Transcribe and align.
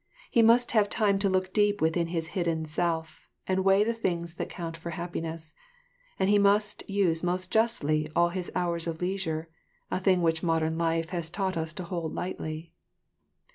He 0.31 0.41
must 0.41 0.71
have 0.71 0.89
time 0.89 1.19
to 1.19 1.29
look 1.29 1.53
deep 1.53 1.79
within 1.79 2.07
his 2.07 2.29
hidden 2.29 2.65
self 2.65 3.29
and 3.45 3.63
weigh 3.63 3.83
the 3.83 3.93
things 3.93 4.33
that 4.33 4.49
count 4.49 4.75
for 4.75 4.89
happiness; 4.89 5.53
and 6.17 6.27
he 6.27 6.39
must 6.39 6.81
use 6.89 7.21
most 7.21 7.51
justly 7.51 8.09
all 8.15 8.29
his 8.29 8.51
hours 8.55 8.87
of 8.87 8.99
leisure, 8.99 9.47
a 9.91 9.99
thing 9.99 10.23
which 10.23 10.41
modern 10.41 10.75
life 10.75 11.11
has 11.11 11.29
taught 11.29 11.55
us 11.55 11.71
to 11.73 11.83
hold 11.83 12.15
lightly. 12.15 12.73